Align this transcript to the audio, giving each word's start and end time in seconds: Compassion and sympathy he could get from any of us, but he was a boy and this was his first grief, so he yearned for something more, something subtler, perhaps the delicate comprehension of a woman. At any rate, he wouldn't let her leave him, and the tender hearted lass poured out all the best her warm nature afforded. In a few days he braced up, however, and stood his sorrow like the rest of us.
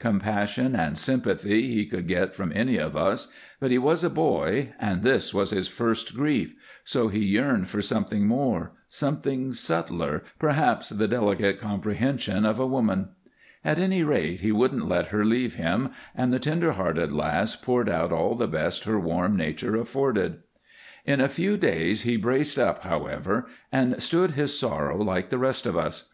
Compassion 0.00 0.76
and 0.76 0.98
sympathy 0.98 1.72
he 1.72 1.86
could 1.86 2.06
get 2.06 2.34
from 2.34 2.52
any 2.54 2.76
of 2.76 2.94
us, 2.94 3.28
but 3.58 3.70
he 3.70 3.78
was 3.78 4.04
a 4.04 4.10
boy 4.10 4.74
and 4.78 5.02
this 5.02 5.32
was 5.32 5.48
his 5.50 5.66
first 5.66 6.14
grief, 6.14 6.54
so 6.84 7.08
he 7.08 7.24
yearned 7.24 7.70
for 7.70 7.80
something 7.80 8.26
more, 8.26 8.72
something 8.90 9.54
subtler, 9.54 10.24
perhaps 10.38 10.90
the 10.90 11.08
delicate 11.08 11.58
comprehension 11.58 12.44
of 12.44 12.58
a 12.58 12.66
woman. 12.66 13.08
At 13.64 13.78
any 13.78 14.02
rate, 14.02 14.40
he 14.40 14.52
wouldn't 14.52 14.86
let 14.90 15.06
her 15.06 15.24
leave 15.24 15.54
him, 15.54 15.88
and 16.14 16.34
the 16.34 16.38
tender 16.38 16.72
hearted 16.72 17.10
lass 17.10 17.56
poured 17.56 17.88
out 17.88 18.12
all 18.12 18.34
the 18.34 18.46
best 18.46 18.84
her 18.84 19.00
warm 19.00 19.36
nature 19.38 19.74
afforded. 19.74 20.42
In 21.06 21.18
a 21.18 21.30
few 21.30 21.56
days 21.56 22.02
he 22.02 22.18
braced 22.18 22.58
up, 22.58 22.82
however, 22.82 23.46
and 23.72 24.02
stood 24.02 24.32
his 24.32 24.58
sorrow 24.58 25.02
like 25.02 25.30
the 25.30 25.38
rest 25.38 25.64
of 25.64 25.78
us. 25.78 26.10